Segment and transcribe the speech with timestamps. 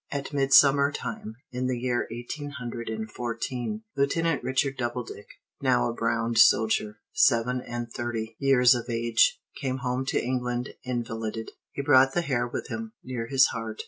[0.11, 5.27] At midsummer time, in the year eighteen hundred and fourteen, Lieutenant Richard Doubledick,
[5.61, 11.51] now a browned soldier, seven and thirty years of age, came home to England invalided.
[11.73, 13.79] He brought the hair with him, near his heart.